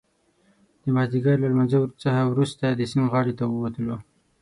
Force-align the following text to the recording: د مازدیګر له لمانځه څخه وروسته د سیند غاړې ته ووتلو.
د 0.83 0.85
مازدیګر 0.95 1.35
له 1.41 1.47
لمانځه 1.51 1.79
څخه 2.03 2.21
وروسته 2.31 2.65
د 2.69 2.81
سیند 2.91 3.09
غاړې 3.13 3.33
ته 3.39 3.43
ووتلو. 3.47 3.97